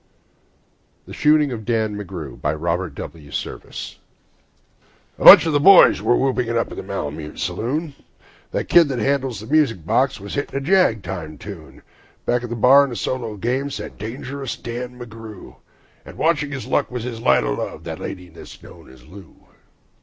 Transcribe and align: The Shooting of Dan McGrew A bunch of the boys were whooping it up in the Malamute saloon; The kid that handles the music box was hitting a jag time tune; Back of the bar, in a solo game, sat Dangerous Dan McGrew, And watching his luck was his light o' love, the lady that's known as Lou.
The 1.05 1.13
Shooting 1.13 1.51
of 1.51 1.63
Dan 1.63 1.95
McGrew 1.95 2.33
A 2.33 3.67
bunch 5.23 5.45
of 5.45 5.53
the 5.53 5.59
boys 5.59 6.01
were 6.01 6.17
whooping 6.17 6.47
it 6.47 6.57
up 6.57 6.71
in 6.71 6.77
the 6.77 6.81
Malamute 6.81 7.37
saloon; 7.39 7.93
The 8.49 8.63
kid 8.63 8.87
that 8.87 8.97
handles 8.97 9.39
the 9.39 9.45
music 9.45 9.85
box 9.85 10.19
was 10.19 10.33
hitting 10.33 10.55
a 10.55 10.59
jag 10.59 11.03
time 11.03 11.37
tune; 11.37 11.83
Back 12.25 12.41
of 12.41 12.49
the 12.49 12.55
bar, 12.55 12.83
in 12.83 12.91
a 12.91 12.95
solo 12.95 13.37
game, 13.37 13.69
sat 13.69 13.99
Dangerous 13.99 14.55
Dan 14.57 14.97
McGrew, 14.99 15.57
And 16.03 16.17
watching 16.17 16.49
his 16.51 16.65
luck 16.65 16.89
was 16.89 17.03
his 17.03 17.21
light 17.21 17.43
o' 17.43 17.53
love, 17.53 17.83
the 17.83 17.95
lady 17.95 18.29
that's 18.29 18.63
known 18.63 18.89
as 18.91 19.05
Lou. 19.05 19.35